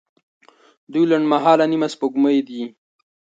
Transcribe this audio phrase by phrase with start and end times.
[0.91, 2.61] دوی لنډمهاله نیمه سپوږمۍ دي.